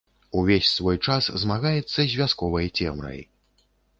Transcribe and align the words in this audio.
Увесь 0.39 0.69
свой 0.77 0.97
час 1.07 1.27
змагаецца 1.43 1.97
з 2.05 2.13
вясковай 2.21 2.67
цемрай. 2.79 3.21